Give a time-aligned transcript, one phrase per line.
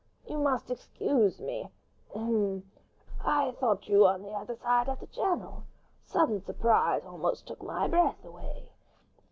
[0.25, 5.61] You must excuse me—h'm—I thought you the other side of the Channel.
[6.03, 8.71] Sudden surprise almost took my breath away."